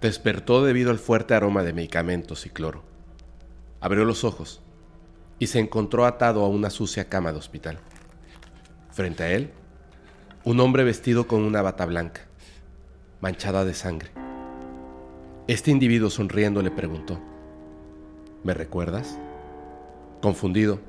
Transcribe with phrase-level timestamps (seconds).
[0.00, 2.84] Despertó debido al fuerte aroma de medicamentos y cloro.
[3.80, 4.60] Abrió los ojos
[5.38, 7.78] y se encontró atado a una sucia cama de hospital.
[8.92, 9.50] Frente a él,
[10.44, 12.20] un hombre vestido con una bata blanca,
[13.20, 14.10] manchada de sangre.
[15.48, 17.20] Este individuo sonriendo le preguntó,
[18.44, 19.18] ¿Me recuerdas?
[20.26, 20.80] Confundido,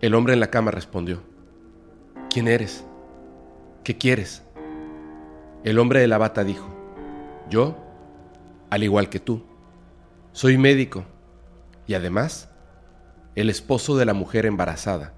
[0.00, 1.22] el hombre en la cama respondió,
[2.28, 2.84] ¿Quién eres?
[3.84, 4.42] ¿Qué quieres?
[5.62, 6.66] El hombre de la bata dijo,
[7.48, 7.76] yo,
[8.68, 9.44] al igual que tú,
[10.32, 11.04] soy médico
[11.86, 12.48] y además
[13.36, 15.14] el esposo de la mujer embarazada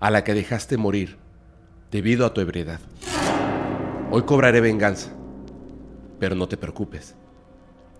[0.00, 1.18] a la que dejaste morir
[1.90, 2.80] debido a tu ebriedad.
[4.10, 5.10] Hoy cobraré venganza,
[6.18, 7.14] pero no te preocupes,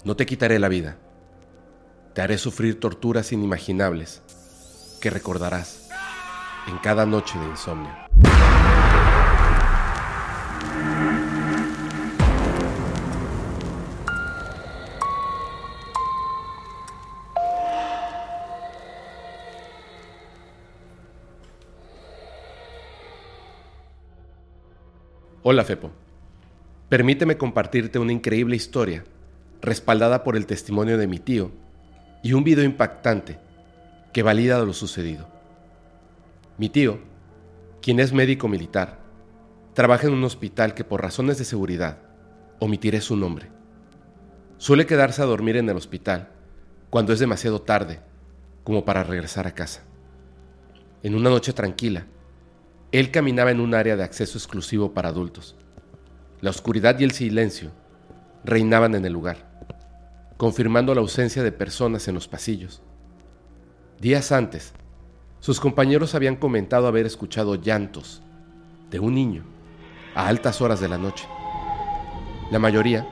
[0.05, 0.97] no te quitaré la vida,
[2.15, 4.23] te haré sufrir torturas inimaginables
[5.01, 5.89] que recordarás
[6.69, 7.91] en cada noche de insomnio.
[25.43, 25.91] Hola Fepo.
[26.91, 29.05] Permíteme compartirte una increíble historia,
[29.63, 31.51] respaldada por el testimonio de mi tío
[32.23, 33.39] y un video impactante
[34.13, 35.29] que valida lo sucedido.
[36.59, 36.99] Mi tío,
[37.81, 38.99] quien es médico militar,
[39.75, 41.99] trabaja en un hospital que por razones de seguridad
[42.59, 43.51] omitiré su nombre.
[44.59, 46.29] Suele quedarse a dormir en el hospital
[46.91, 48.01] cuando es demasiado tarde
[48.65, 49.83] como para regresar a casa.
[51.03, 52.07] En una noche tranquila,
[52.93, 55.57] él caminaba en un área de acceso exclusivo para adultos.
[56.41, 57.71] La oscuridad y el silencio
[58.45, 59.49] reinaban en el lugar,
[60.37, 62.83] confirmando la ausencia de personas en los pasillos.
[64.01, 64.73] Días antes,
[65.41, 68.23] sus compañeros habían comentado haber escuchado llantos
[68.91, 69.45] de un niño
[70.15, 71.29] a altas horas de la noche.
[72.51, 73.07] La mayoría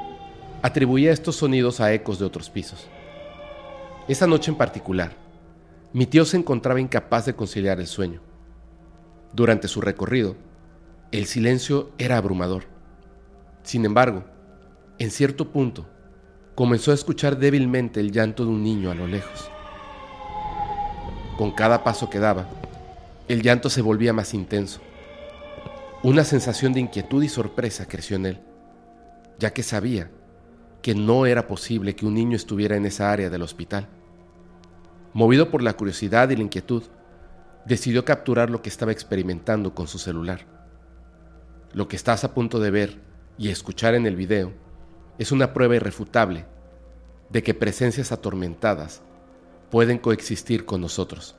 [0.62, 2.88] atribuía estos sonidos a ecos de otros pisos.
[4.08, 5.12] Esa noche en particular,
[5.92, 8.22] mi tío se encontraba incapaz de conciliar el sueño.
[9.34, 10.36] Durante su recorrido,
[11.12, 12.64] el silencio era abrumador.
[13.62, 14.24] Sin embargo,
[14.98, 15.86] en cierto punto,
[16.54, 19.50] comenzó a escuchar débilmente el llanto de un niño a lo lejos.
[21.38, 22.49] Con cada paso que daba,
[23.28, 24.81] el llanto se volvía más intenso.
[26.03, 28.41] Una sensación de inquietud y sorpresa creció en él,
[29.38, 30.10] ya que sabía
[30.82, 33.87] que no era posible que un niño estuviera en esa área del hospital.
[35.12, 36.82] Movido por la curiosidad y la inquietud,
[37.66, 40.44] decidió capturar lo que estaba experimentando con su celular.
[41.72, 43.00] Lo que estás a punto de ver
[43.38, 44.53] y escuchar en el video
[45.19, 46.47] es una prueba irrefutable
[47.31, 49.03] de que presencias atormentadas
[49.70, 51.34] pueden coexistir con nosotros.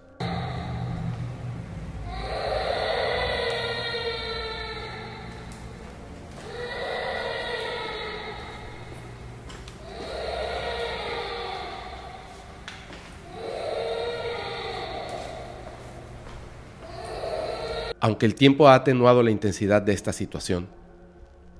[18.01, 20.67] Aunque el tiempo ha atenuado la intensidad de esta situación,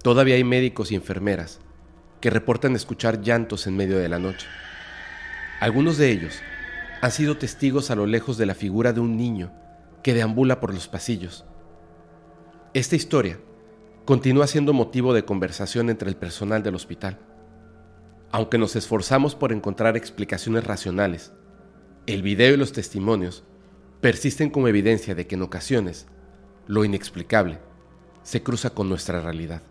[0.02, 1.60] todavía hay médicos y enfermeras
[2.22, 4.48] que reportan escuchar llantos en medio de la noche.
[5.60, 6.42] Algunos de ellos
[7.02, 9.52] han sido testigos a lo lejos de la figura de un niño
[10.04, 11.46] que deambula por los pasillos.
[12.74, 13.40] Esta historia
[14.06, 17.20] continúa siendo motivo de conversación entre el personal del hospital.
[18.32, 21.32] Aunque nos esforzamos por encontrar explicaciones racionales,
[22.06, 23.44] el video y los testimonios
[24.02, 26.08] persisten como evidencia de que en ocasiones
[26.68, 27.60] lo inexplicable
[28.24, 29.62] se cruza con nuestra realidad.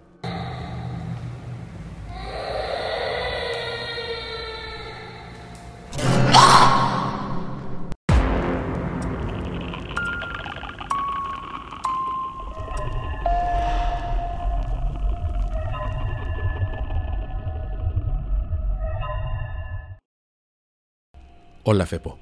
[21.70, 22.18] Hola Fepo.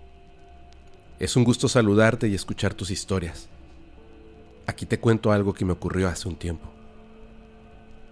[1.21, 3.49] Es un gusto saludarte y escuchar tus historias.
[4.67, 6.69] Aquí te cuento algo que me ocurrió hace un tiempo.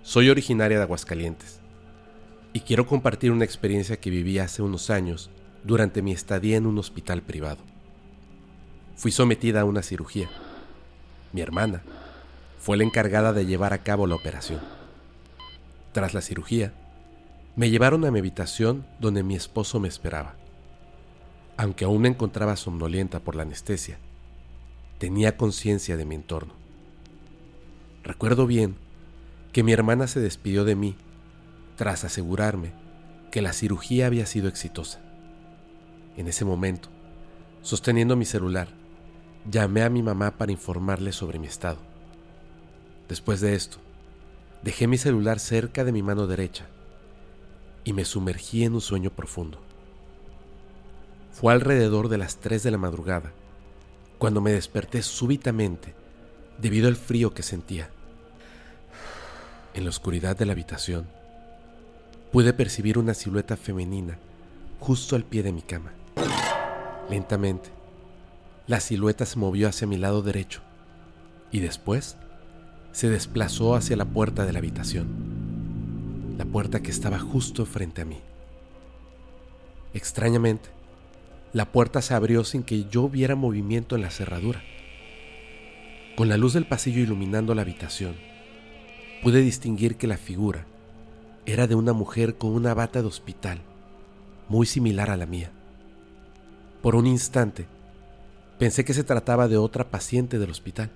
[0.05, 1.59] Soy originaria de Aguascalientes
[2.53, 5.29] y quiero compartir una experiencia que viví hace unos años
[5.65, 7.65] durante mi estadía en un hospital privado.
[8.95, 10.31] Fui sometida a una cirugía.
[11.33, 11.83] Mi hermana
[12.61, 14.61] fue la encargada de llevar a cabo la operación.
[15.91, 16.73] Tras la cirugía,
[17.57, 20.37] me llevaron a mi habitación donde mi esposo me esperaba.
[21.57, 23.99] Aunque aún me encontraba somnolienta por la anestesia,
[24.99, 26.55] tenía conciencia de mi entorno.
[28.03, 28.77] Recuerdo bien
[29.53, 30.97] que mi hermana se despidió de mí
[31.77, 32.73] tras asegurarme
[33.31, 35.01] que la cirugía había sido exitosa.
[36.17, 36.89] En ese momento,
[37.65, 38.69] Sosteniendo mi celular,
[39.51, 41.79] llamé a mi mamá para informarle sobre mi estado.
[43.09, 43.79] Después de esto,
[44.63, 46.67] dejé mi celular cerca de mi mano derecha
[47.83, 49.63] y me sumergí en un sueño profundo.
[51.35, 53.33] Fue alrededor de las 3 de la madrugada
[54.19, 55.93] cuando me desperté súbitamente
[56.59, 57.91] debido al frío que sentía.
[59.75, 61.09] En la oscuridad de la habitación,
[62.31, 64.17] pude percibir una silueta femenina
[64.79, 65.93] justo al pie de mi cama.
[67.11, 67.71] Lentamente,
[68.69, 70.61] la silueta se movió hacia mi lado derecho
[71.51, 72.17] y después
[72.93, 75.09] se desplazó hacia la puerta de la habitación,
[76.39, 78.21] la puerta que estaba justo frente a mí.
[79.95, 80.74] Extrañamente,
[81.55, 84.65] la puerta se abrió sin que yo viera movimiento en la cerradura.
[86.17, 88.17] Con la luz del pasillo iluminando la habitación,
[89.23, 90.67] pude distinguir que la figura
[91.47, 93.61] era de una mujer con una bata de hospital,
[94.49, 95.53] muy similar a la mía.
[96.83, 97.69] Por un instante,
[98.59, 100.91] pensé que se trataba de otra paciente del hospital.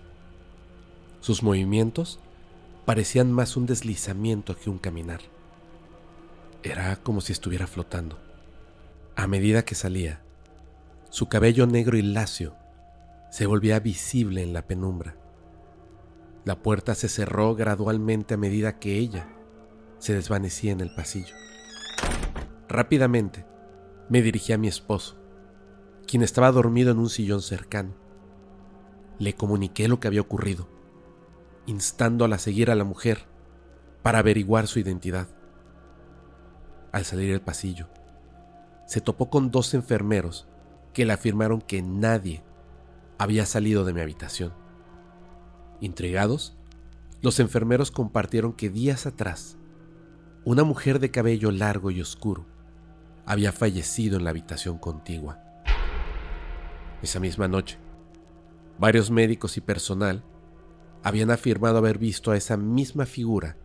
[1.20, 2.18] Sus movimientos
[2.84, 5.20] parecían más un deslizamiento que un caminar.
[6.64, 8.18] Era como si estuviera flotando.
[9.14, 10.20] A medida que salía,
[11.10, 12.54] su cabello negro y lacio
[13.30, 15.16] se volvía visible en la penumbra.
[16.44, 19.28] La puerta se cerró gradualmente a medida que ella
[19.98, 21.34] se desvanecía en el pasillo.
[22.68, 23.46] Rápidamente
[24.08, 25.16] me dirigí a mi esposo,
[26.06, 27.94] quien estaba dormido en un sillón cercano.
[29.18, 30.68] Le comuniqué lo que había ocurrido,
[31.66, 33.26] instándola a seguir a la mujer
[34.02, 35.28] para averiguar su identidad.
[36.92, 37.88] Al salir del pasillo,
[38.86, 40.48] se topó con dos enfermeros
[40.98, 42.42] que le afirmaron que nadie
[43.18, 44.52] había salido de mi habitación.
[45.80, 46.56] Intrigados,
[47.22, 49.56] los enfermeros compartieron que días atrás,
[50.44, 52.46] una mujer de cabello largo y oscuro
[53.26, 55.40] había fallecido en la habitación contigua.
[57.00, 57.78] Esa misma noche,
[58.80, 60.24] varios médicos y personal
[61.04, 63.56] habían afirmado haber visto a esa misma figura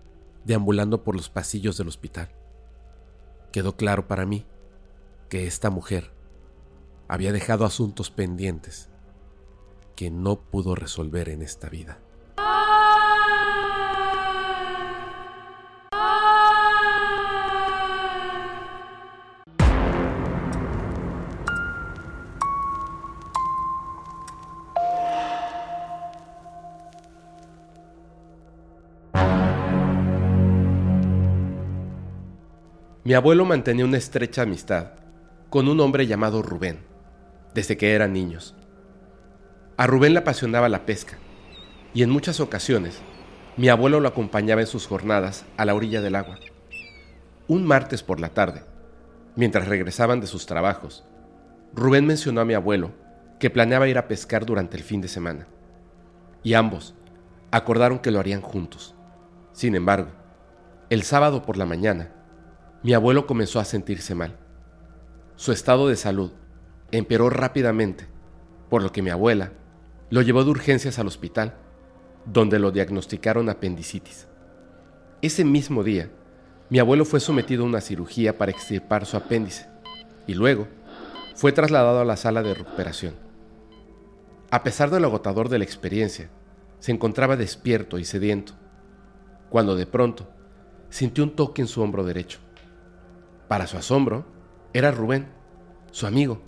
[0.45, 2.29] deambulando por los pasillos del hospital.
[3.51, 4.45] Quedó claro para mí
[5.29, 6.13] que esta mujer
[7.13, 8.89] había dejado asuntos pendientes
[9.95, 11.99] que no pudo resolver en esta vida.
[33.03, 34.93] Mi abuelo mantenía una estrecha amistad
[35.51, 36.92] con un hombre llamado Rubén,
[37.53, 38.55] desde que eran niños.
[39.77, 41.17] A Rubén le apasionaba la pesca,
[41.93, 43.01] y en muchas ocasiones
[43.57, 46.39] mi abuelo lo acompañaba en sus jornadas a la orilla del agua.
[47.47, 48.63] Un martes por la tarde,
[49.35, 51.05] mientras regresaban de sus trabajos,
[51.73, 52.91] Rubén mencionó a mi abuelo
[53.39, 55.47] que planeaba ir a pescar durante el fin de semana,
[56.43, 56.95] y ambos
[57.51, 58.95] acordaron que lo harían juntos.
[59.51, 60.09] Sin embargo,
[60.89, 62.11] el sábado por la mañana,
[62.81, 64.37] mi abuelo comenzó a sentirse mal.
[65.35, 66.31] Su estado de salud
[66.97, 68.05] empeoró rápidamente,
[68.69, 69.51] por lo que mi abuela
[70.09, 71.55] lo llevó de urgencias al hospital,
[72.25, 74.27] donde lo diagnosticaron apendicitis.
[75.21, 76.11] Ese mismo día,
[76.69, 79.67] mi abuelo fue sometido a una cirugía para extirpar su apéndice
[80.27, 80.67] y luego
[81.35, 83.15] fue trasladado a la sala de recuperación.
[84.51, 86.29] A pesar de lo agotador de la experiencia,
[86.79, 88.53] se encontraba despierto y sediento,
[89.49, 90.29] cuando de pronto
[90.89, 92.39] sintió un toque en su hombro derecho.
[93.47, 94.25] Para su asombro,
[94.73, 95.27] era Rubén,
[95.91, 96.41] su amigo,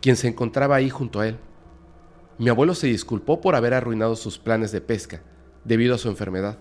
[0.00, 1.38] quien se encontraba ahí junto a él.
[2.38, 5.22] Mi abuelo se disculpó por haber arruinado sus planes de pesca
[5.64, 6.58] debido a su enfermedad.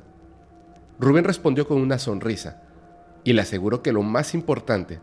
[1.00, 2.62] Rubén respondió con una sonrisa
[3.24, 5.00] y le aseguró que lo más importante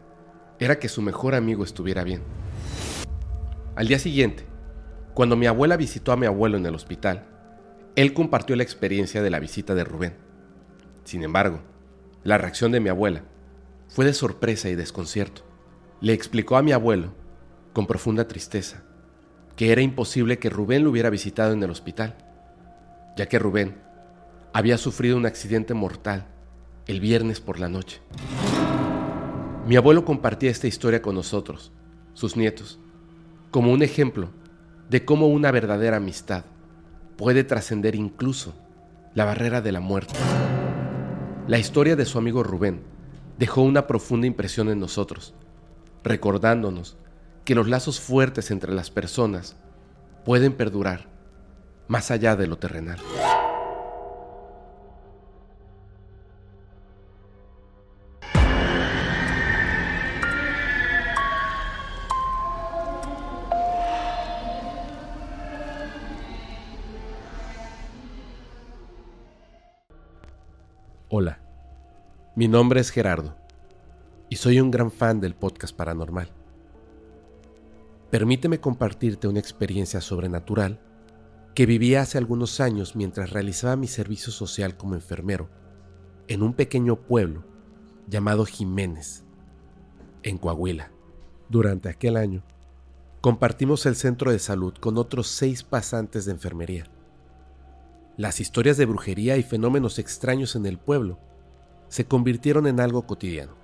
[0.58, 2.22] era que su mejor amigo estuviera bien.
[3.74, 4.44] Al día siguiente,
[5.14, 7.24] cuando mi abuela visitó a mi abuelo en el hospital,
[7.94, 10.14] él compartió la experiencia de la visita de Rubén.
[11.04, 11.60] Sin embargo,
[12.22, 13.22] la reacción de mi abuela
[13.88, 15.42] fue de sorpresa y desconcierto.
[16.02, 17.14] Le explicó a mi abuelo,
[17.76, 18.84] con profunda tristeza,
[19.54, 22.16] que era imposible que Rubén lo hubiera visitado en el hospital,
[23.18, 23.76] ya que Rubén
[24.54, 26.26] había sufrido un accidente mortal
[26.86, 28.00] el viernes por la noche.
[29.66, 31.70] Mi abuelo compartía esta historia con nosotros,
[32.14, 32.80] sus nietos,
[33.50, 34.30] como un ejemplo
[34.88, 36.46] de cómo una verdadera amistad
[37.18, 38.54] puede trascender incluso
[39.12, 40.14] la barrera de la muerte.
[41.46, 42.80] La historia de su amigo Rubén
[43.38, 45.34] dejó una profunda impresión en nosotros,
[46.02, 46.96] recordándonos
[47.46, 49.54] que los lazos fuertes entre las personas
[50.24, 51.06] pueden perdurar
[51.86, 52.98] más allá de lo terrenal.
[71.08, 71.38] Hola,
[72.34, 73.36] mi nombre es Gerardo
[74.28, 76.35] y soy un gran fan del podcast paranormal.
[78.10, 80.80] Permíteme compartirte una experiencia sobrenatural
[81.54, 85.48] que viví hace algunos años mientras realizaba mi servicio social como enfermero
[86.28, 87.44] en un pequeño pueblo
[88.06, 89.24] llamado Jiménez,
[90.22, 90.92] en Coahuila.
[91.48, 92.44] Durante aquel año,
[93.20, 96.86] compartimos el centro de salud con otros seis pasantes de enfermería.
[98.16, 101.18] Las historias de brujería y fenómenos extraños en el pueblo
[101.88, 103.54] se convirtieron en algo cotidiano.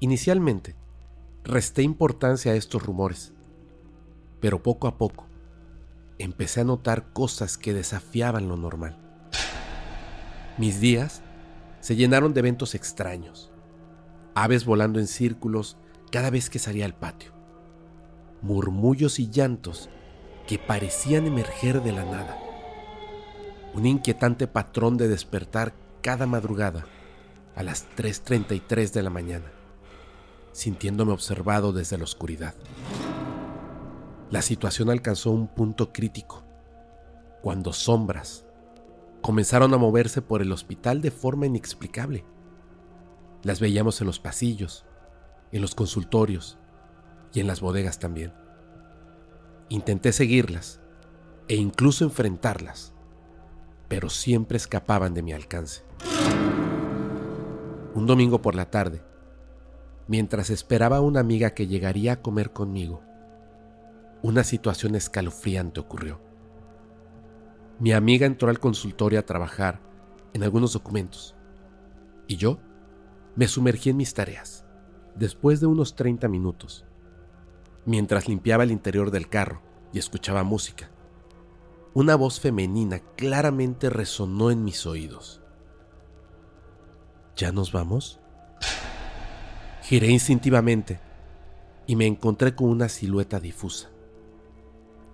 [0.00, 0.76] Inicialmente,
[1.44, 3.32] resté importancia a estos rumores,
[4.40, 5.26] pero poco a poco
[6.18, 8.98] empecé a notar cosas que desafiaban lo normal.
[10.58, 11.22] Mis días
[11.80, 13.52] se llenaron de eventos extraños,
[14.34, 15.76] aves volando en círculos
[16.10, 17.32] cada vez que salía al patio,
[18.42, 19.90] murmullos y llantos
[20.46, 22.38] que parecían emerger de la nada
[23.74, 26.86] un inquietante patrón de despertar cada madrugada
[27.56, 29.52] a las 3.33 de la mañana,
[30.54, 32.54] sintiéndome observado desde la oscuridad.
[34.30, 36.44] La situación alcanzó un punto crítico,
[37.42, 38.46] cuando sombras
[39.20, 42.24] comenzaron a moverse por el hospital de forma inexplicable.
[43.42, 44.86] Las veíamos en los pasillos,
[45.50, 46.56] en los consultorios
[47.32, 48.32] y en las bodegas también.
[49.68, 50.80] Intenté seguirlas
[51.48, 52.94] e incluso enfrentarlas,
[53.88, 55.82] pero siempre escapaban de mi alcance.
[57.94, 59.02] Un domingo por la tarde,
[60.06, 63.02] mientras esperaba a una amiga que llegaría a comer conmigo,
[64.22, 66.20] una situación escalofriante ocurrió.
[67.78, 69.80] Mi amiga entró al consultorio a trabajar
[70.32, 71.34] en algunos documentos
[72.26, 72.58] y yo
[73.36, 74.64] me sumergí en mis tareas.
[75.14, 76.86] Después de unos 30 minutos,
[77.84, 80.90] mientras limpiaba el interior del carro y escuchaba música,
[81.92, 85.40] una voz femenina claramente resonó en mis oídos.
[87.36, 88.20] ¿Ya nos vamos?
[89.84, 90.98] Giré instintivamente
[91.86, 93.90] y me encontré con una silueta difusa.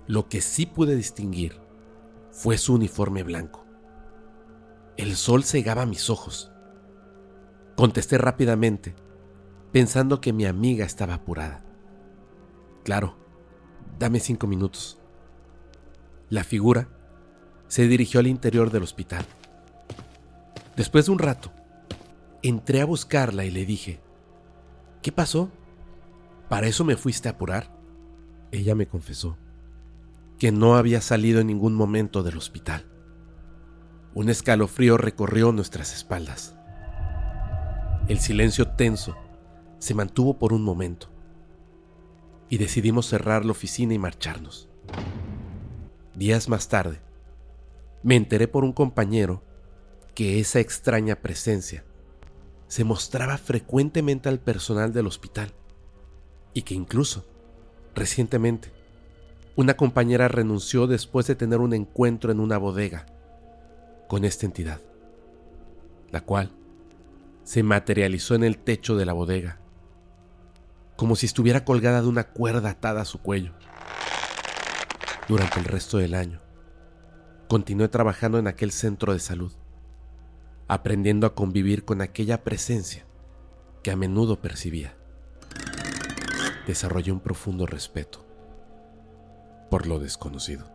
[0.06, 1.60] Lo que sí pude distinguir
[2.30, 3.66] fue su uniforme blanco.
[4.96, 6.52] El sol cegaba mis ojos.
[7.76, 8.94] Contesté rápidamente,
[9.72, 11.64] pensando que mi amiga estaba apurada.
[12.84, 13.16] Claro,
[13.98, 15.00] dame cinco minutos.
[16.28, 16.88] La figura
[17.66, 19.26] se dirigió al interior del hospital.
[20.76, 21.50] Después de un rato,
[22.42, 24.00] entré a buscarla y le dije,
[25.02, 25.50] ¿qué pasó?
[26.48, 27.76] ¿Para eso me fuiste a apurar?
[28.50, 29.38] Ella me confesó
[30.38, 32.86] que no había salido en ningún momento del hospital.
[34.14, 36.56] Un escalofrío recorrió nuestras espaldas.
[38.08, 39.16] El silencio tenso
[39.78, 41.10] se mantuvo por un momento
[42.48, 44.68] y decidimos cerrar la oficina y marcharnos.
[46.14, 47.00] Días más tarde,
[48.02, 49.44] me enteré por un compañero
[50.14, 51.84] que esa extraña presencia
[52.70, 55.52] se mostraba frecuentemente al personal del hospital
[56.54, 57.26] y que incluso,
[57.96, 58.70] recientemente,
[59.56, 63.06] una compañera renunció después de tener un encuentro en una bodega
[64.06, 64.80] con esta entidad,
[66.12, 66.52] la cual
[67.42, 69.58] se materializó en el techo de la bodega,
[70.94, 73.52] como si estuviera colgada de una cuerda atada a su cuello
[75.26, 76.40] durante el resto del año.
[77.48, 79.52] Continué trabajando en aquel centro de salud,
[80.70, 83.04] aprendiendo a convivir con aquella presencia
[83.82, 84.94] que a menudo percibía.
[86.64, 88.24] Desarrollé un profundo respeto
[89.68, 90.70] por lo desconocido.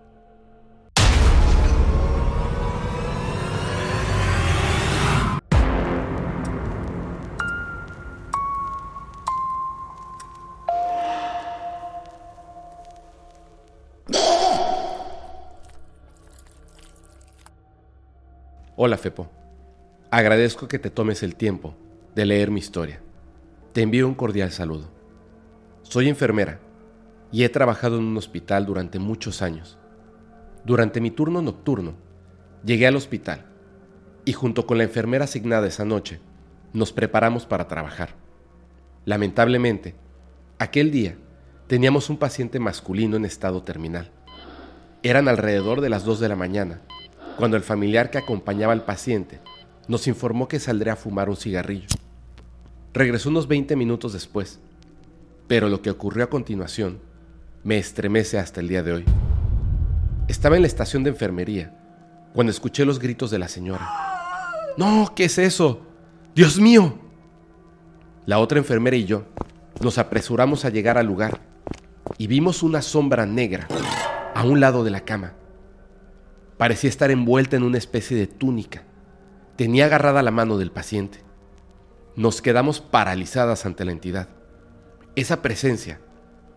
[18.75, 19.29] Hola Fepo,
[20.15, 21.75] agradezco que te tomes el tiempo
[22.15, 23.01] de leer mi historia.
[23.73, 24.89] Te envío un cordial saludo.
[25.81, 26.61] Soy enfermera
[27.33, 29.77] y he trabajado en un hospital durante muchos años.
[30.63, 31.95] Durante mi turno nocturno,
[32.63, 33.47] llegué al hospital
[34.23, 36.21] y junto con la enfermera asignada esa noche,
[36.71, 38.15] nos preparamos para trabajar.
[39.03, 39.95] Lamentablemente,
[40.59, 41.17] aquel día
[41.67, 44.11] teníamos un paciente masculino en estado terminal.
[45.03, 46.83] Eran alrededor de las 2 de la mañana
[47.37, 49.41] cuando el familiar que acompañaba al paciente
[49.87, 51.87] nos informó que saldría a fumar un cigarrillo.
[52.93, 54.59] Regresó unos 20 minutos después,
[55.47, 56.99] pero lo que ocurrió a continuación
[57.63, 59.05] me estremece hasta el día de hoy.
[60.27, 61.77] Estaba en la estación de enfermería
[62.33, 63.89] cuando escuché los gritos de la señora.
[64.77, 65.81] No, ¿qué es eso?
[66.33, 66.97] Dios mío.
[68.25, 69.25] La otra enfermera y yo
[69.81, 71.39] nos apresuramos a llegar al lugar
[72.17, 73.67] y vimos una sombra negra
[74.33, 75.33] a un lado de la cama
[76.57, 78.83] parecía estar envuelta en una especie de túnica
[79.55, 81.19] tenía agarrada la mano del paciente.
[82.15, 84.29] Nos quedamos paralizadas ante la entidad.
[85.15, 86.01] Esa presencia,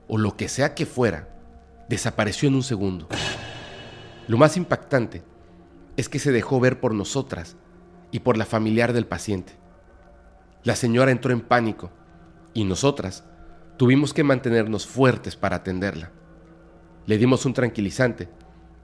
[0.08, 1.28] o lo que sea que fuera,
[1.88, 3.08] desapareció en un segundo.
[4.26, 5.22] Lo más impactante
[5.96, 7.56] es que se dejó ver por nosotras
[8.10, 9.54] y por la familiar del paciente.
[10.64, 11.90] La señora entró en pánico
[12.52, 13.24] y nosotras
[13.76, 16.10] tuvimos que mantenernos fuertes para atenderla.
[17.06, 18.28] Le dimos un tranquilizante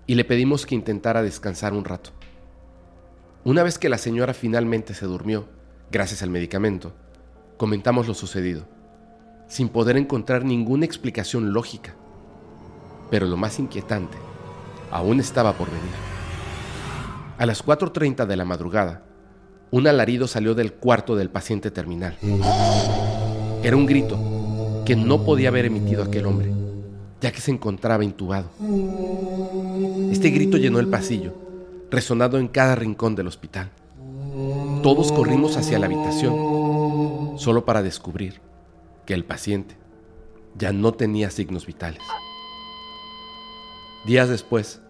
[0.07, 2.11] y le pedimos que intentara descansar un rato.
[3.47, 5.45] Una vez que la señora finalmente se durmió,
[5.93, 6.95] gracias al medicamento,
[7.59, 8.67] comentamos lo sucedido,
[9.49, 11.95] sin poder encontrar ninguna explicación lógica.
[13.11, 14.17] Pero lo más inquietante
[14.91, 15.93] aún estaba por venir.
[17.37, 19.03] A las 4.30 de la madrugada,
[19.71, 22.17] un alarido salió del cuarto del paciente terminal.
[23.63, 26.51] Era un grito que no podía haber emitido aquel hombre,
[27.21, 28.49] ya que se encontraba intubado.
[30.11, 31.45] Este grito llenó el pasillo
[31.95, 33.71] resonado en cada rincón del hospital.
[34.83, 38.41] Todos corrimos hacia la habitación, solo para descubrir
[39.07, 39.77] que el paciente
[40.57, 42.03] ya no tenía signos vitales.
[44.07, 44.83] Días después,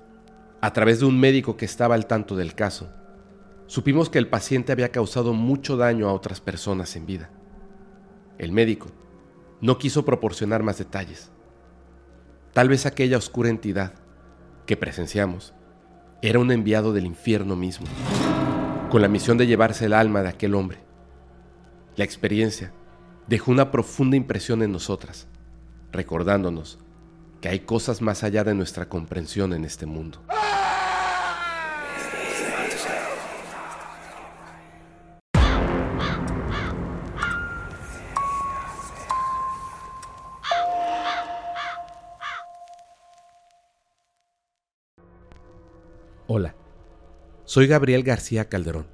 [0.61, 2.89] a través de un médico que estaba al tanto del caso,
[3.67, 7.31] supimos que el paciente había causado mucho daño a otras personas en vida.
[8.39, 8.89] El médico
[9.61, 11.31] no quiso proporcionar más detalles.
[12.53, 13.93] Tal vez aquella oscura entidad
[14.67, 15.55] que presenciamos
[16.27, 17.87] era un enviado del infierno mismo,
[18.89, 20.79] con la misión de llevarse el alma de aquel hombre.
[21.97, 22.73] La experiencia
[23.27, 25.29] dejó una profunda impresión en nosotras,
[25.93, 26.79] recordándonos
[27.43, 30.23] que hay cosas más allá de nuestra comprensión en este mundo.
[47.55, 48.89] Soy Gabriel García Calderón.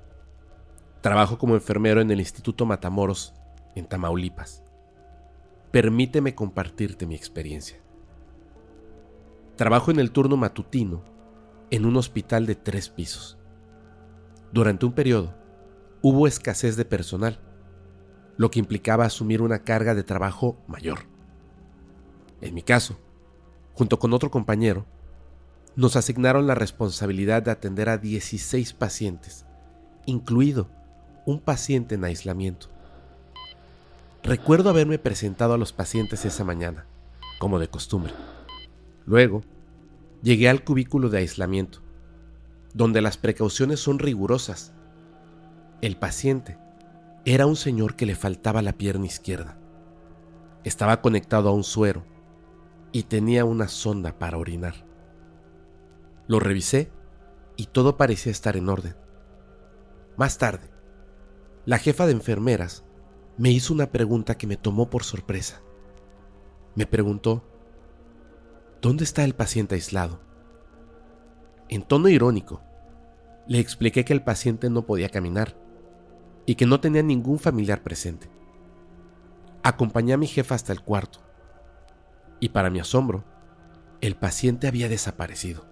[1.01, 3.33] Trabajo como enfermero en el Instituto Matamoros,
[3.75, 4.62] en Tamaulipas.
[5.70, 7.81] Permíteme compartirte mi experiencia.
[9.57, 11.03] Trabajo en el turno matutino
[11.70, 13.38] en un hospital de tres pisos.
[14.53, 15.35] Durante un periodo
[16.03, 17.40] hubo escasez de personal,
[18.37, 21.07] lo que implicaba asumir una carga de trabajo mayor.
[22.42, 22.99] En mi caso,
[23.73, 24.85] junto con otro compañero,
[25.77, 29.47] nos asignaron la responsabilidad de atender a 16 pacientes,
[30.07, 30.69] incluido
[31.27, 32.69] un paciente en aislamiento.
[34.23, 36.87] Recuerdo haberme presentado a los pacientes esa mañana,
[37.39, 38.13] como de costumbre.
[39.07, 39.43] Luego,
[40.23, 41.81] llegué al cubículo de aislamiento,
[42.75, 44.73] donde las precauciones son rigurosas.
[45.81, 46.59] El paciente
[47.25, 49.57] era un señor que le faltaba la pierna izquierda.
[50.65, 52.05] Estaba conectado a un suero
[52.93, 54.89] y tenía una sonda para orinar.
[56.31, 56.93] Lo revisé
[57.57, 58.95] y todo parecía estar en orden.
[60.16, 60.71] Más tarde,
[61.66, 62.85] la jefa de enfermeras
[63.37, 65.61] me hizo una pregunta que me tomó por sorpresa.
[66.77, 67.43] Me preguntó,
[68.81, 70.21] ¿dónde está el paciente aislado?
[71.69, 72.62] En tono irónico,
[73.49, 75.57] le expliqué que el paciente no podía caminar
[76.47, 78.31] y que no tenía ningún familiar presente.
[79.64, 81.19] Acompañé a mi jefa hasta el cuarto
[82.38, 83.25] y para mi asombro,
[84.01, 85.70] el paciente había desaparecido.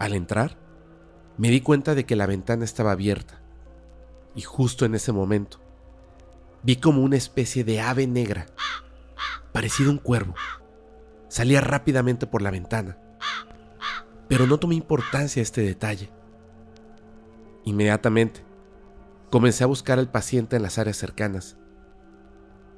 [0.00, 0.56] Al entrar,
[1.36, 3.42] me di cuenta de que la ventana estaba abierta
[4.34, 5.60] y justo en ese momento
[6.62, 8.46] vi como una especie de ave negra,
[9.52, 10.34] parecido a un cuervo,
[11.28, 12.96] salía rápidamente por la ventana,
[14.26, 16.10] pero no tomé importancia a este detalle.
[17.64, 18.42] Inmediatamente,
[19.28, 21.58] comencé a buscar al paciente en las áreas cercanas,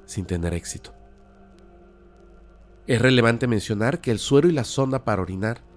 [0.05, 0.93] sin tener éxito.
[2.85, 5.71] Es relevante mencionar que el suero y la sonda para orinar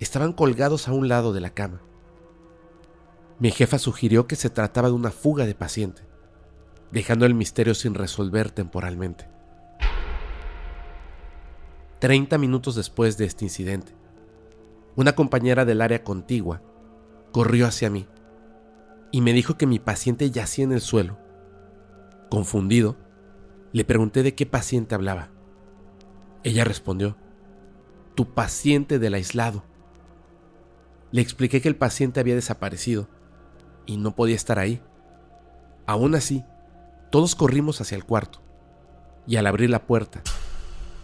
[0.00, 1.82] estaban colgados a un lado de la cama.
[3.38, 6.02] Mi jefa sugirió que se trataba de una fuga de paciente,
[6.90, 9.28] dejando el misterio sin resolver temporalmente.
[12.00, 13.94] Treinta minutos después de este incidente,
[14.96, 16.62] una compañera del área contigua
[17.32, 18.08] corrió hacia mí
[19.12, 21.18] y me dijo que mi paciente yacía en el suelo.
[22.28, 22.96] Confundido,
[23.72, 25.30] le pregunté de qué paciente hablaba.
[26.42, 27.16] Ella respondió,
[28.14, 29.64] tu paciente del aislado.
[31.12, 33.08] Le expliqué que el paciente había desaparecido
[33.86, 34.82] y no podía estar ahí.
[35.86, 36.44] Aún así,
[37.10, 38.40] todos corrimos hacia el cuarto
[39.26, 40.22] y al abrir la puerta,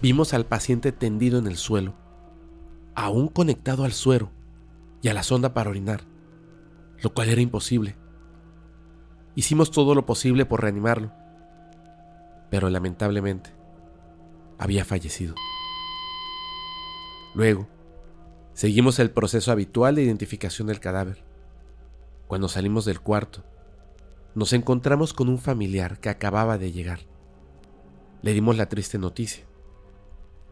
[0.00, 1.94] vimos al paciente tendido en el suelo,
[2.94, 4.30] aún conectado al suero
[5.02, 6.02] y a la sonda para orinar,
[7.02, 7.96] lo cual era imposible.
[9.34, 11.12] Hicimos todo lo posible por reanimarlo,
[12.50, 13.50] pero lamentablemente
[14.58, 15.34] había fallecido.
[17.34, 17.68] Luego,
[18.56, 21.22] Seguimos el proceso habitual de identificación del cadáver.
[22.26, 23.44] Cuando salimos del cuarto,
[24.34, 27.00] nos encontramos con un familiar que acababa de llegar.
[28.22, 29.44] Le dimos la triste noticia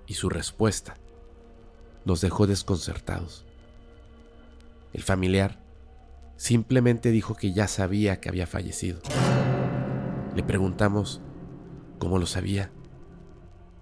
[0.06, 0.98] y su respuesta
[2.04, 3.46] nos dejó desconcertados.
[4.92, 5.64] El familiar
[6.36, 9.00] simplemente dijo que ya sabía que había fallecido.
[10.36, 11.22] Le preguntamos
[11.98, 12.70] cómo lo sabía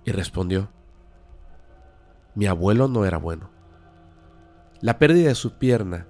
[0.05, 0.71] y respondió,
[2.37, 3.52] mi abuelo no era bueno.
[4.83, 6.09] La pérdida de su pierna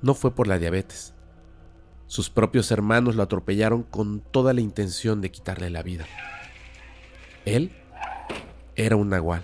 [0.00, 1.12] no fue por la diabetes.
[2.06, 6.06] Sus propios hermanos lo atropellaron con toda la intención de quitarle la vida.
[7.44, 7.70] Él
[8.76, 9.42] era un nahual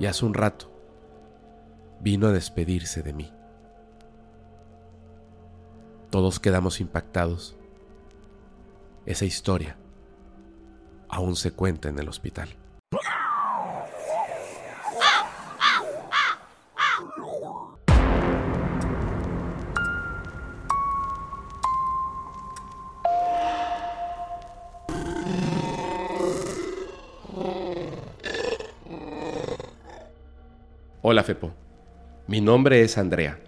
[0.00, 0.72] y hace un rato
[2.00, 3.30] vino a despedirse de mí.
[6.08, 7.54] Todos quedamos impactados.
[9.04, 9.76] Esa historia
[11.10, 12.48] aún se cuenta en el hospital.
[31.08, 31.52] Hola Fepo,
[32.26, 33.38] mi nombre es Andrea.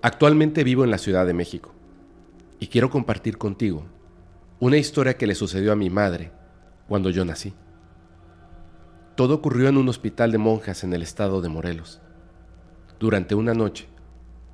[0.00, 1.74] Actualmente vivo en la Ciudad de México
[2.60, 3.84] y quiero compartir contigo
[4.60, 6.30] una historia que le sucedió a mi madre
[6.86, 7.52] cuando yo nací.
[9.16, 12.00] Todo ocurrió en un hospital de monjas en el estado de Morelos.
[13.00, 13.88] Durante una noche,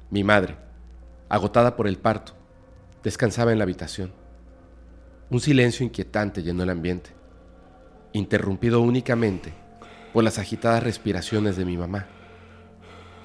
[0.08, 0.56] mi madre,
[1.28, 2.32] agotada por el parto,
[3.02, 4.14] descansaba en la habitación.
[5.28, 7.10] Un silencio inquietante llenó el ambiente,
[8.14, 9.52] interrumpido únicamente
[10.14, 12.06] por las agitadas respiraciones de mi mamá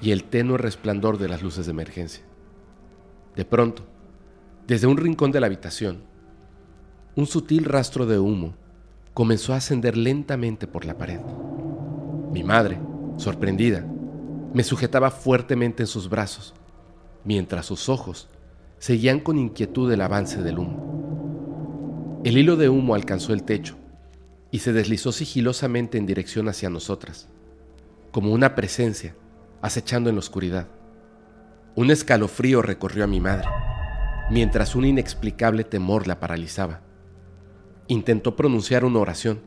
[0.00, 2.24] y el tenue resplandor de las luces de emergencia.
[3.36, 3.84] De pronto,
[4.66, 6.02] desde un rincón de la habitación,
[7.16, 8.54] un sutil rastro de humo
[9.14, 11.20] comenzó a ascender lentamente por la pared.
[12.32, 12.78] Mi madre,
[13.16, 13.84] sorprendida,
[14.54, 16.54] me sujetaba fuertemente en sus brazos,
[17.24, 18.28] mientras sus ojos
[18.78, 22.20] seguían con inquietud el avance del humo.
[22.24, 23.76] El hilo de humo alcanzó el techo
[24.50, 27.28] y se deslizó sigilosamente en dirección hacia nosotras,
[28.10, 29.14] como una presencia
[29.62, 30.68] acechando en la oscuridad.
[31.74, 33.48] Un escalofrío recorrió a mi madre,
[34.30, 36.80] mientras un inexplicable temor la paralizaba.
[37.86, 39.40] Intentó pronunciar una oración,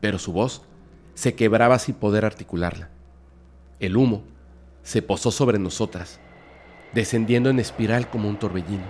[0.00, 0.62] pero su voz
[1.14, 2.90] se quebraba sin poder articularla.
[3.80, 4.24] El humo
[4.82, 6.20] se posó sobre nosotras,
[6.92, 8.84] descendiendo en espiral como un torbellino.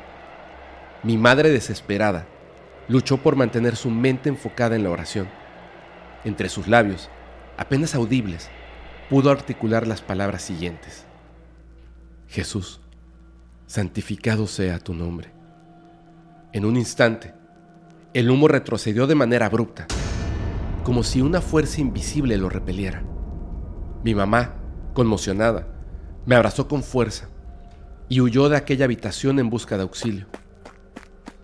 [1.02, 2.26] Mi madre desesperada
[2.88, 5.28] luchó por mantener su mente enfocada en la oración.
[6.24, 7.10] Entre sus labios,
[7.56, 8.50] apenas audibles,
[9.08, 11.04] pudo articular las palabras siguientes.
[12.28, 12.80] Jesús,
[13.66, 15.32] santificado sea tu nombre.
[16.52, 17.34] En un instante,
[18.12, 19.86] el humo retrocedió de manera abrupta,
[20.84, 23.04] como si una fuerza invisible lo repeliera.
[24.02, 24.54] Mi mamá,
[24.94, 25.66] conmocionada,
[26.26, 27.28] me abrazó con fuerza
[28.08, 30.26] y huyó de aquella habitación en busca de auxilio.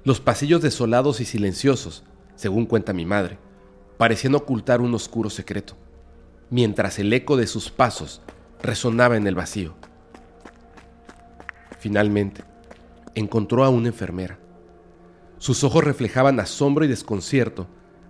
[0.04, 2.04] Los pasillos desolados y silenciosos,
[2.36, 3.38] según cuenta mi madre,
[3.98, 5.76] parecían ocultar un oscuro secreto,
[6.50, 8.20] mientras el eco de sus pasos
[8.62, 9.74] resonaba en el vacío.
[11.78, 12.44] Finalmente,
[13.14, 14.38] encontró a una enfermera.
[15.38, 17.66] Sus ojos reflejaban asombro y desconcierto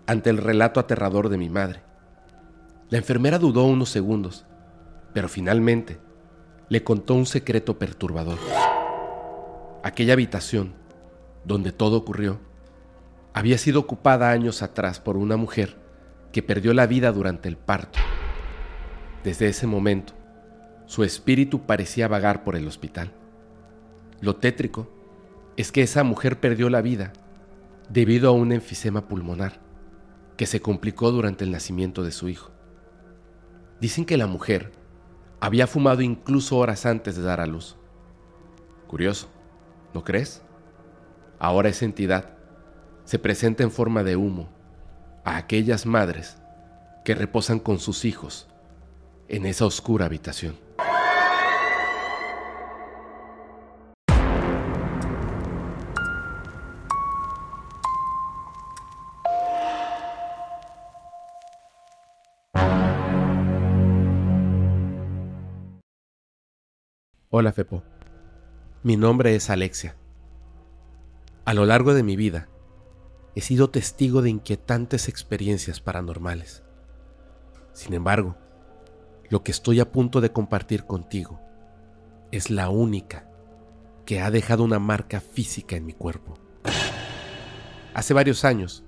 [0.06, 1.82] ante el relato aterrador de mi madre.
[2.88, 4.44] La enfermera dudó unos segundos,
[5.14, 6.00] pero finalmente
[6.68, 8.38] le contó un secreto perturbador.
[9.84, 10.74] Aquella habitación
[11.44, 12.38] donde todo ocurrió,
[13.32, 15.76] había sido ocupada años atrás por una mujer
[16.32, 17.98] que perdió la vida durante el parto.
[19.24, 20.14] Desde ese momento,
[20.86, 23.12] su espíritu parecía vagar por el hospital.
[24.20, 24.88] Lo tétrico
[25.58, 27.12] es que esa mujer perdió la vida
[27.90, 29.60] debido a un enfisema pulmonar
[30.38, 32.50] que se complicó durante el nacimiento de su hijo.
[33.78, 34.72] Dicen que la mujer
[35.38, 37.76] había fumado incluso horas antes de dar a luz.
[38.86, 39.28] Curioso,
[39.92, 40.42] ¿no crees?
[41.38, 42.38] Ahora esa entidad
[43.04, 44.48] se presenta en forma de humo
[45.24, 46.38] a aquellas madres
[47.04, 48.50] que reposan con sus hijos
[49.30, 50.58] en esa oscura habitación.
[67.32, 67.84] Hola Fepo,
[68.82, 69.94] mi nombre es Alexia.
[71.44, 72.48] A lo largo de mi vida,
[73.36, 76.64] he sido testigo de inquietantes experiencias paranormales.
[77.72, 78.36] Sin embargo,
[79.30, 81.40] lo que estoy a punto de compartir contigo
[82.32, 83.30] es la única
[84.04, 86.34] que ha dejado una marca física en mi cuerpo.
[87.94, 88.84] Hace varios años,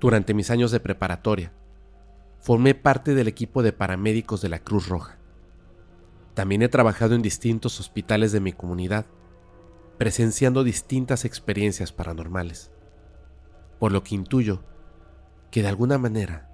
[0.00, 1.52] durante mis años de preparatoria,
[2.40, 5.18] formé parte del equipo de paramédicos de la Cruz Roja.
[6.34, 9.06] También he trabajado en distintos hospitales de mi comunidad
[9.96, 12.72] presenciando distintas experiencias paranormales,
[13.78, 14.64] por lo que intuyo
[15.52, 16.50] que de alguna manera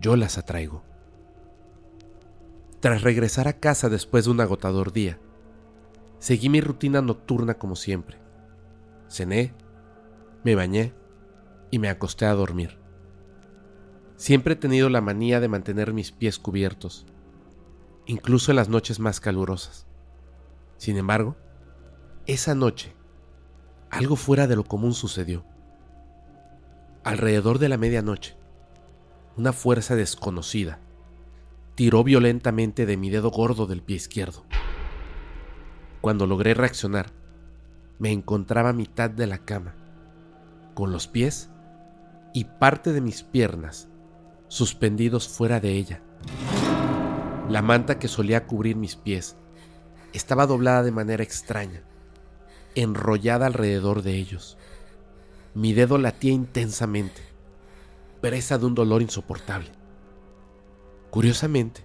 [0.00, 0.82] yo las atraigo.
[2.80, 5.18] Tras regresar a casa después de un agotador día,
[6.20, 8.18] seguí mi rutina nocturna como siempre.
[9.08, 9.52] Cené,
[10.44, 10.94] me bañé
[11.72, 12.78] y me acosté a dormir.
[14.14, 17.04] Siempre he tenido la manía de mantener mis pies cubiertos,
[18.06, 19.88] incluso en las noches más calurosas.
[20.76, 21.36] Sin embargo,
[22.26, 22.94] esa noche,
[23.90, 25.44] algo fuera de lo común sucedió.
[27.02, 28.36] Alrededor de la medianoche,
[29.36, 30.78] una fuerza desconocida
[31.78, 34.44] tiró violentamente de mi dedo gordo del pie izquierdo.
[36.00, 37.12] Cuando logré reaccionar,
[38.00, 39.76] me encontraba a mitad de la cama,
[40.74, 41.50] con los pies
[42.34, 43.86] y parte de mis piernas
[44.48, 46.02] suspendidos fuera de ella.
[47.48, 49.36] La manta que solía cubrir mis pies
[50.12, 51.84] estaba doblada de manera extraña,
[52.74, 54.58] enrollada alrededor de ellos.
[55.54, 57.22] Mi dedo latía intensamente,
[58.20, 59.77] presa de un dolor insoportable.
[61.10, 61.84] Curiosamente,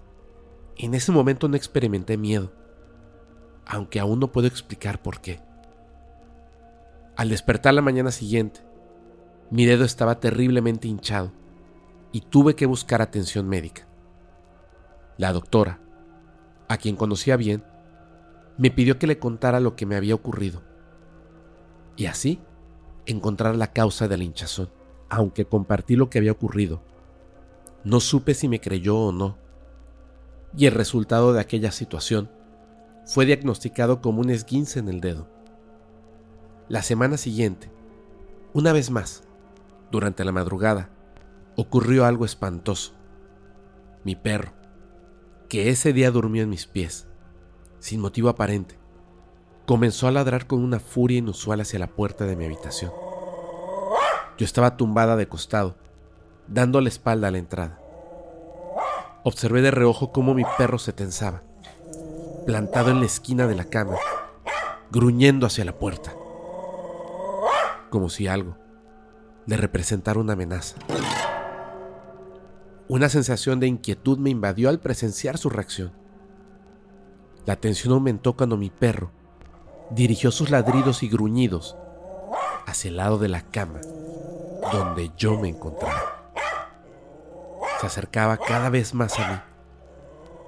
[0.78, 2.52] en ese momento no experimenté miedo,
[3.66, 5.40] aunque aún no puedo explicar por qué.
[7.16, 8.62] Al despertar la mañana siguiente,
[9.50, 11.32] mi dedo estaba terriblemente hinchado
[12.12, 13.88] y tuve que buscar atención médica.
[15.18, 15.80] La doctora,
[16.68, 17.64] a quien conocía bien,
[18.58, 20.64] me pidió que le contara lo que me había ocurrido
[21.96, 22.40] y así
[23.06, 24.70] encontrar la causa de la hinchazón.
[25.10, 26.82] Aunque compartí lo que había ocurrido,
[27.84, 29.38] no supe si me creyó o no.
[30.56, 32.30] Y el resultado de aquella situación
[33.06, 35.28] fue diagnosticado como un esguince en el dedo.
[36.69, 37.72] La semana siguiente,
[38.54, 39.24] una vez más,
[39.91, 40.89] durante la madrugada,
[41.56, 42.93] ocurrió algo espantoso.
[44.04, 44.54] Mi perro,
[45.50, 47.08] que ese día durmió en mis pies,
[47.80, 48.78] sin motivo aparente,
[49.65, 52.91] comenzó a ladrar con una furia inusual hacia la puerta de mi habitación.
[54.38, 55.76] Yo estaba tumbada de costado,
[56.47, 57.79] dando la espalda a la entrada.
[59.23, 61.43] Observé de reojo cómo mi perro se tensaba,
[62.45, 63.95] plantado en la esquina de la cama,
[64.91, 66.13] gruñendo hacia la puerta,
[67.89, 68.58] como si algo
[69.45, 70.77] le representara una amenaza.
[72.88, 75.93] Una sensación de inquietud me invadió al presenciar su reacción.
[77.45, 79.12] La tensión aumentó cuando mi perro
[79.89, 81.77] dirigió sus ladridos y gruñidos
[82.65, 83.82] hacia el lado de la cama
[84.71, 86.12] donde yo me encontraba
[87.84, 89.38] se acercaba cada vez más a mí,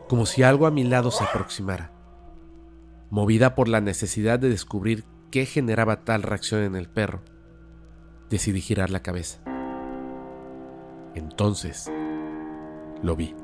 [0.08, 1.92] como si algo a mi lado se aproximara.
[3.10, 7.24] Movida por la necesidad de descubrir qué generaba tal reacción en el perro,
[8.30, 9.42] decidí girar la cabeza.
[11.14, 11.92] Entonces,
[13.04, 13.36] lo vi.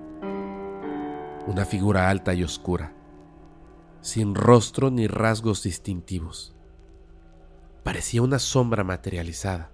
[1.48, 2.94] Una figura alta y oscura,
[4.00, 6.56] sin rostro ni rasgos distintivos.
[7.84, 9.70] Parecía una sombra materializada,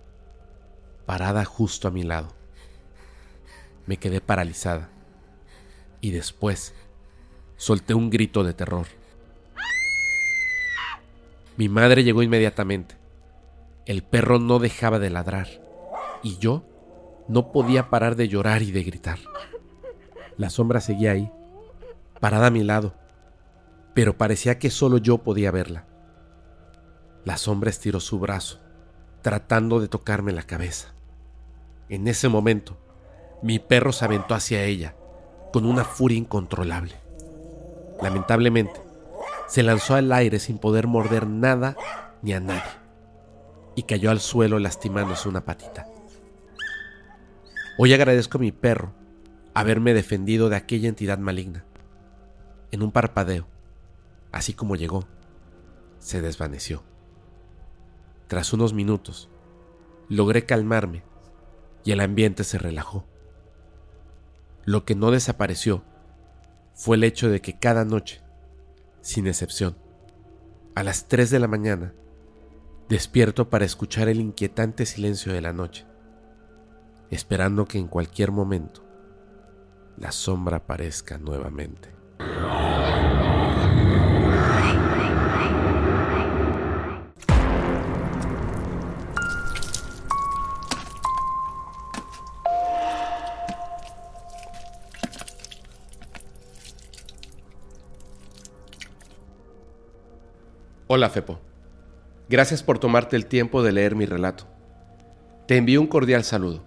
[1.06, 2.37] parada justo a mi lado
[3.88, 4.90] me quedé paralizada
[6.00, 6.76] y después
[7.56, 8.86] solté un grito de terror.
[11.56, 12.96] Mi madre llegó inmediatamente.
[13.88, 15.48] El perro no dejaba de ladrar
[16.22, 16.64] y yo
[17.28, 19.18] no podía parar de llorar y de gritar.
[20.38, 21.32] La sombra seguía ahí,
[22.20, 22.94] parada a mi lado,
[23.96, 25.88] pero parecía que solo yo podía verla.
[27.26, 28.60] La sombra estiró su brazo,
[29.22, 30.94] tratando de tocarme la cabeza.
[31.90, 32.78] En ese momento,
[33.42, 34.96] mi perro se aventó hacia ella
[35.54, 36.96] con una furia incontrolable.
[38.02, 38.82] Lamentablemente,
[39.48, 41.76] se lanzó al aire sin poder morder nada
[42.22, 42.88] ni a nadie
[43.76, 45.88] y cayó al suelo lastimándose una patita.
[47.78, 48.92] Hoy agradezco a mi perro
[49.54, 51.64] haberme defendido de aquella entidad maligna.
[52.72, 53.48] En un parpadeo,
[54.32, 55.06] así como llegó,
[56.00, 56.84] se desvaneció.
[58.28, 59.30] Tras unos minutos,
[60.10, 61.04] logré calmarme
[61.84, 63.06] y el ambiente se relajó.
[64.68, 65.86] Lo que no desapareció
[66.74, 68.22] fue el hecho de que cada noche,
[69.00, 69.78] sin excepción,
[70.76, 71.94] a las 3 de la mañana,
[72.90, 75.86] despierto para escuchar el inquietante silencio de la noche,
[77.12, 78.84] esperando que en cualquier momento
[79.96, 81.90] la sombra aparezca nuevamente.
[100.90, 101.38] Hola Fepo.
[102.30, 104.46] Gracias por tomarte el tiempo de leer mi relato.
[105.46, 106.64] Te envío un cordial saludo.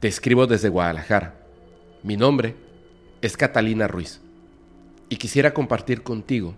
[0.00, 1.34] Te escribo desde Guadalajara.
[2.02, 2.56] Mi nombre
[3.20, 4.22] es Catalina Ruiz
[5.10, 6.54] y quisiera compartir contigo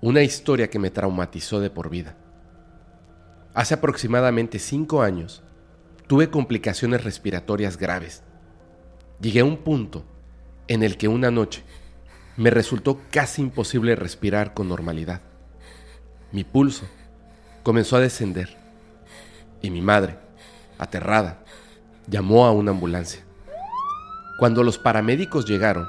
[0.00, 2.16] Una historia que me traumatizó de por vida.
[3.52, 5.42] Hace aproximadamente cinco años
[6.06, 8.22] tuve complicaciones respiratorias graves.
[9.20, 10.02] Llegué a un punto
[10.66, 11.62] en el que una noche
[12.38, 15.20] me resultó casi imposible respirar con normalidad.
[16.32, 16.86] Mi pulso
[17.62, 18.56] comenzó a descender
[19.62, 20.18] y mi madre,
[20.78, 21.38] aterrada,
[22.08, 23.24] llamó a una ambulancia.
[24.38, 25.88] Cuando los paramédicos llegaron,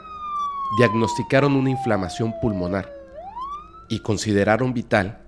[0.78, 2.94] diagnosticaron una inflamación pulmonar
[3.90, 5.20] y consideraron vital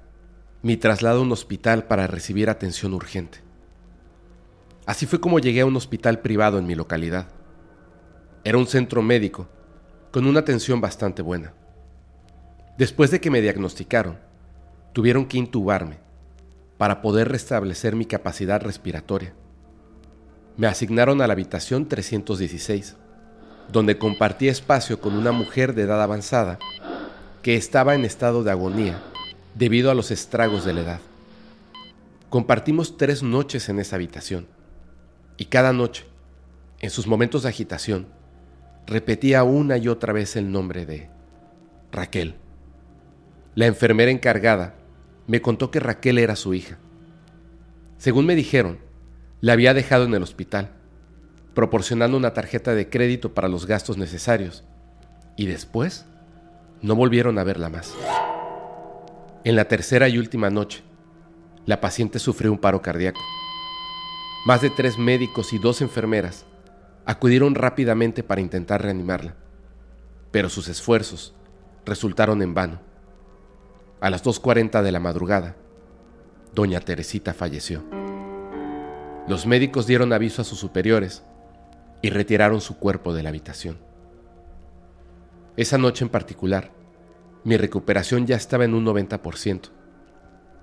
[0.62, 3.39] mi traslado a un hospital para recibir atención urgente.
[4.86, 7.28] Así fue como llegué a un hospital privado en mi localidad.
[8.43, 9.48] Era un centro médico
[10.12, 11.54] con una atención bastante buena.
[12.78, 14.17] Después de que me diagnosticaron,
[14.93, 15.97] tuvieron que intubarme
[16.78, 19.34] para poder restablecer mi capacidad respiratoria.
[20.58, 22.95] Me asignaron a la habitación 316,
[23.71, 26.58] donde compartí espacio con una mujer de edad avanzada
[27.41, 29.02] que estaba en estado de agonía
[29.56, 30.99] debido a los estragos de la edad.
[32.30, 34.47] Compartimos tres noches en esa habitación
[35.38, 36.06] y cada noche,
[36.80, 38.08] en sus momentos de agitación,
[38.88, 41.10] repetía una y otra vez el nombre de
[41.91, 42.36] Raquel.
[43.56, 44.75] La enfermera encargada
[45.30, 46.80] me contó que Raquel era su hija.
[48.00, 48.80] Según me dijeron,
[49.42, 50.72] la había dejado en el hospital,
[51.54, 54.63] proporcionando una tarjeta de crédito para los gastos necesarios,
[55.38, 56.08] y después
[56.82, 57.94] no volvieron a verla más.
[59.44, 60.82] En la tercera y última noche,
[61.68, 63.22] la paciente sufrió un paro cardíaco.
[64.48, 66.48] Más de tres médicos y dos enfermeras
[67.06, 69.36] acudieron rápidamente para intentar reanimarla,
[70.32, 71.36] pero sus esfuerzos
[71.86, 72.88] resultaron en vano.
[74.02, 75.58] A las 2.40 de la madrugada,
[76.56, 77.84] doña Teresita falleció.
[79.28, 81.24] Los médicos dieron aviso a sus superiores
[82.02, 83.78] y retiraron su cuerpo de la habitación.
[85.58, 86.72] Esa noche en particular,
[87.44, 89.70] mi recuperación ya estaba en un 90%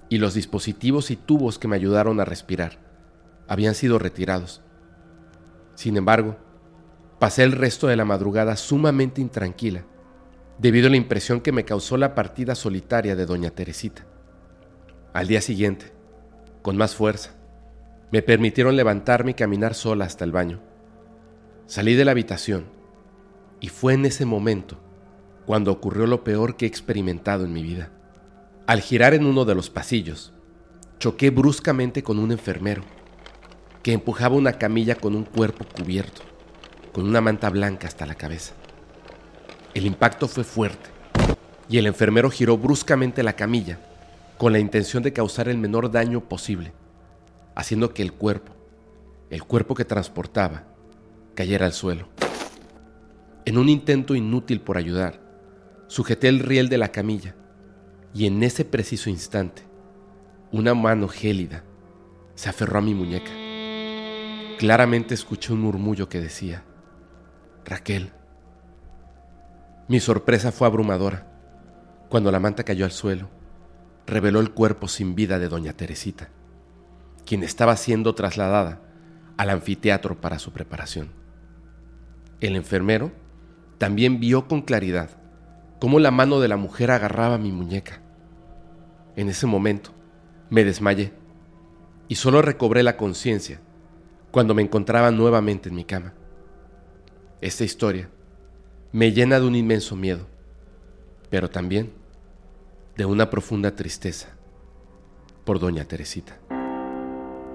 [0.08, 2.78] y los dispositivos y tubos que me ayudaron a respirar
[3.48, 4.62] habían sido retirados.
[5.74, 6.36] Sin embargo,
[7.18, 9.84] pasé el resto de la madrugada sumamente intranquila,
[10.58, 14.06] debido a la impresión que me causó la partida solitaria de doña Teresita.
[15.12, 15.92] Al día siguiente,
[16.62, 17.34] con más fuerza,
[18.10, 20.60] me permitieron levantarme y caminar sola hasta el baño.
[21.66, 22.66] Salí de la habitación
[23.60, 24.78] y fue en ese momento
[25.46, 27.90] cuando ocurrió lo peor que he experimentado en mi vida.
[28.66, 30.32] Al girar en uno de los pasillos,
[30.98, 32.82] choqué bruscamente con un enfermero
[33.82, 36.22] que empujaba una camilla con un cuerpo cubierto,
[36.92, 38.54] con una manta blanca hasta la cabeza.
[39.76, 40.88] El impacto fue fuerte
[41.68, 43.78] y el enfermero giró bruscamente la camilla
[44.38, 46.72] con la intención de causar el menor daño posible,
[47.54, 48.54] haciendo que el cuerpo,
[49.28, 50.64] el cuerpo que transportaba,
[51.34, 52.08] cayera al suelo.
[53.44, 55.20] En un intento inútil por ayudar,
[55.88, 57.34] sujeté el riel de la camilla
[58.14, 59.60] y en ese preciso instante,
[60.52, 61.64] una mano gélida
[62.34, 63.30] se aferró a mi muñeca.
[64.58, 66.64] Claramente escuché un murmullo que decía,
[67.66, 68.10] Raquel.
[69.88, 71.28] Mi sorpresa fue abrumadora.
[72.08, 73.28] Cuando la manta cayó al suelo,
[74.04, 76.28] reveló el cuerpo sin vida de doña Teresita,
[77.24, 78.80] quien estaba siendo trasladada
[79.36, 81.10] al anfiteatro para su preparación.
[82.40, 83.12] El enfermero
[83.78, 85.10] también vio con claridad
[85.80, 88.00] cómo la mano de la mujer agarraba mi muñeca.
[89.14, 89.90] En ese momento
[90.50, 91.12] me desmayé
[92.08, 93.60] y solo recobré la conciencia
[94.32, 96.12] cuando me encontraba nuevamente en mi cama.
[97.40, 98.10] Esta historia
[98.96, 100.26] me llena de un inmenso miedo,
[101.28, 101.92] pero también
[102.96, 104.28] de una profunda tristeza
[105.44, 106.38] por doña Teresita.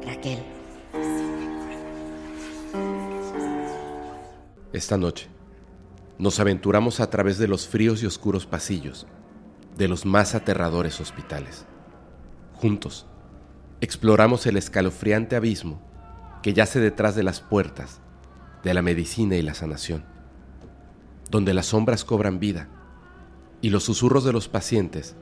[0.05, 0.37] Raquel.
[4.71, 5.29] Esta noche
[6.19, 9.07] nos aventuramos a través de los fríos y oscuros pasillos
[9.75, 11.65] de los más aterradores hospitales.
[12.53, 13.07] Juntos,
[13.79, 15.81] exploramos el escalofriante abismo
[16.43, 17.99] que yace detrás de las puertas
[18.63, 20.05] de la medicina y la sanación,
[21.31, 22.67] donde las sombras cobran vida
[23.61, 25.15] y los susurros de los pacientes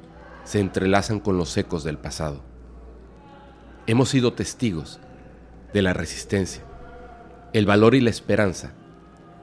[0.43, 2.41] se entrelazan con los ecos del pasado.
[3.85, 4.99] Hemos sido testigos
[5.71, 6.63] de la resistencia,
[7.53, 8.73] el valor y la esperanza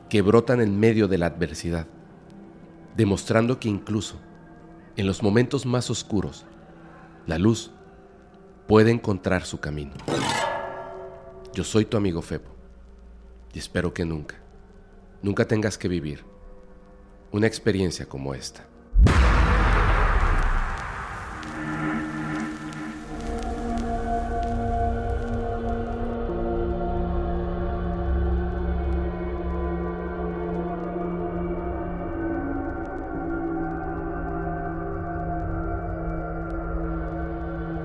[0.08, 1.86] que brotan en medio de la adversidad,
[2.96, 4.18] demostrando que incluso
[4.96, 6.46] en los momentos más oscuros,
[7.26, 7.70] la luz
[8.66, 9.92] puede encontrar su camino.
[11.54, 12.56] Yo soy tu amigo Febo
[13.52, 14.34] y espero que nunca,
[15.22, 16.35] nunca tengas que vivir
[17.36, 18.64] una experiencia como esta.